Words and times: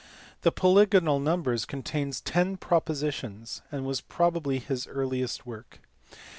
The 0.41 0.51
Polygonal 0.51 1.19
Numbers 1.19 1.63
contains 1.63 2.21
ten 2.21 2.57
propositions, 2.57 3.61
and 3.71 3.85
was 3.85 4.01
probably 4.01 4.57
his 4.57 4.87
earliest 4.87 5.45
work. 5.45 5.79